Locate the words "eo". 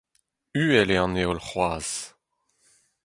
0.95-1.03